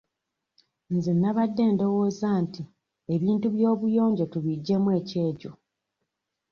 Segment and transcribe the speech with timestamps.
[0.95, 2.61] Nze nnabadde ndowooza nti
[3.15, 5.51] ebintu by'obuyonjo tubiggyemu ekyejo.